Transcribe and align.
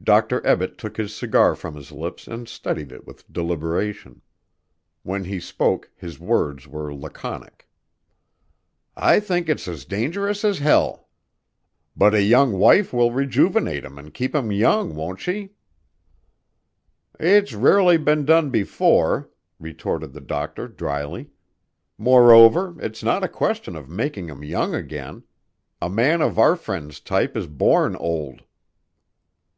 Dr. 0.00 0.40
Ebbett 0.46 0.78
took 0.78 0.96
his 0.96 1.14
cigar 1.14 1.54
from 1.56 1.74
his 1.74 1.90
lips 1.92 2.26
and 2.28 2.48
studied 2.48 2.92
it 2.92 3.04
with 3.06 3.30
deliberation. 3.30 4.22
When 5.02 5.24
he 5.24 5.38
spoke 5.40 5.90
his 5.96 6.18
words 6.20 6.66
were 6.68 6.94
laconic. 6.94 7.68
"I 8.96 9.18
think 9.20 9.48
it's 9.50 9.66
as 9.68 9.84
dangerous 9.84 10.44
as 10.46 10.60
hell." 10.60 11.08
"But 11.96 12.14
a 12.14 12.22
young 12.22 12.52
wife 12.52 12.90
will 12.92 13.10
rejuvenate 13.12 13.84
him 13.84 13.98
and 13.98 14.14
keep 14.14 14.34
him 14.36 14.50
young, 14.52 14.94
won't 14.94 15.20
she?" 15.20 15.50
"It's 17.20 17.52
rarely 17.52 17.96
been 17.98 18.24
done 18.24 18.48
before," 18.50 19.28
retorted 19.58 20.12
the 20.14 20.22
doctor 20.22 20.68
drily. 20.68 21.28
"Moreover, 21.98 22.76
it's 22.80 23.02
not 23.02 23.24
a 23.24 23.28
question 23.28 23.74
of 23.76 23.90
making 23.90 24.28
him 24.28 24.42
young 24.44 24.74
again. 24.76 25.24
A 25.82 25.90
man 25.90 26.22
of 26.22 26.38
our 26.38 26.54
friend's 26.56 27.00
type 27.00 27.36
is 27.36 27.46
born 27.48 27.94
old." 27.96 28.42